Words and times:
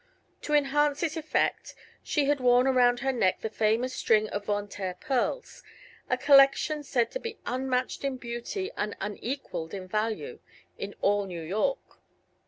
To 0.41 0.55
enhance 0.55 1.03
its 1.03 1.15
effect 1.15 1.75
she 2.01 2.25
had 2.25 2.39
worn 2.39 2.65
around 2.65 3.01
her 3.01 3.11
neck 3.13 3.41
the 3.41 3.51
famous 3.51 3.93
string 3.93 4.27
of 4.29 4.45
Von 4.45 4.67
Taer 4.67 4.95
pearls, 4.99 5.61
a 6.09 6.17
collection 6.17 6.81
said 6.81 7.11
to 7.11 7.19
be 7.19 7.37
unmatched 7.45 8.03
in 8.03 8.17
beauty 8.17 8.71
and 8.75 8.95
unequaled 8.99 9.75
in 9.75 9.87
value 9.87 10.39
in 10.75 10.95
all 11.03 11.27
New 11.27 11.43
York. 11.43 12.01